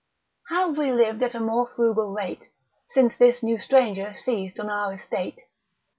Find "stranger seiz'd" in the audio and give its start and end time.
3.59-4.59